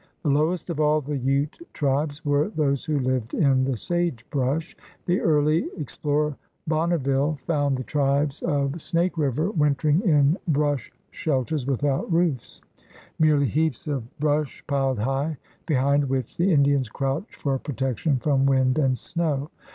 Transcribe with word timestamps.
The 0.23 0.29
lowest 0.31 0.71
of 0.71 0.79
all 0.79 0.99
the 0.99 1.15
Ute 1.15 1.59
tribes 1.73 2.25
were 2.25 2.49
those 2.49 2.85
who 2.85 2.97
lived 2.97 3.35
in 3.35 3.65
the 3.65 3.77
sage 3.77 4.27
brush. 4.31 4.75
The 5.05 5.21
early 5.21 5.67
ex 5.77 5.95
plorer, 5.95 6.33
Bonneville, 6.65 7.37
found 7.45 7.77
the 7.77 7.83
tribes 7.83 8.41
of 8.41 8.81
Snake 8.81 9.15
River 9.15 9.51
wintering 9.51 10.01
in 10.01 10.39
brush 10.47 10.91
shelters 11.11 11.67
without 11.67 12.11
roofs— 12.11 12.61
merely 13.19 13.45
heaps 13.47 13.85
of 13.87 14.01
brush 14.19 14.65
piled 14.65 14.97
high, 14.97 15.37
behind 15.67 16.09
which 16.09 16.35
the 16.35 16.51
Indians 16.51 16.89
crouched 16.89 17.35
for 17.35 17.59
protection 17.59 18.17
from 18.17 18.47
wind 18.47 18.79
and 18.79 18.97
snow. 18.97 19.51